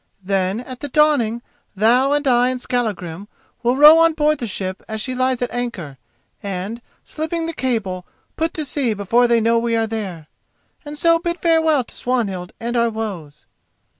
Then, 0.23 0.59
at 0.59 0.79
the 0.79 0.87
dawning, 0.89 1.43
thou 1.75 2.11
and 2.13 2.27
I 2.27 2.49
and 2.49 2.59
Skallagrim 2.59 3.27
will 3.61 3.77
row 3.77 3.99
on 3.99 4.13
board 4.13 4.39
the 4.39 4.47
ship 4.47 4.81
as 4.89 4.99
she 4.99 5.13
lies 5.13 5.43
at 5.43 5.53
anchor, 5.53 5.99
and, 6.41 6.81
slipping 7.05 7.45
the 7.45 7.53
cable, 7.53 8.07
put 8.35 8.51
to 8.55 8.65
sea 8.65 8.95
before 8.95 9.27
they 9.27 9.39
know 9.39 9.59
we 9.59 9.75
are 9.75 9.85
there, 9.85 10.25
and 10.83 10.97
so 10.97 11.19
bid 11.19 11.37
farewell 11.37 11.83
to 11.83 11.93
Swanhild 11.93 12.51
and 12.59 12.75
our 12.75 12.89
woes." 12.89 13.45